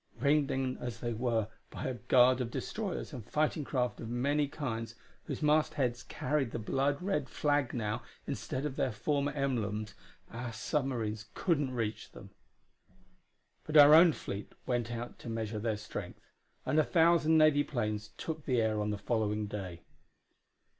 [0.19, 4.47] Ringed in as they were by a guard of destroyers and fighting craft of many
[4.47, 9.93] kinds, whose mast heads carried the blood red flag now instead of their former emblems,
[10.31, 12.31] our submarines couldn't reach them.
[13.63, 16.19] But our own fleet went out to measure their strength,
[16.65, 19.81] and a thousand Navy planes took the air on the following day.